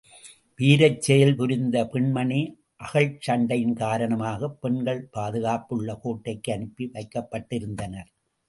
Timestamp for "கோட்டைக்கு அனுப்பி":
6.01-6.89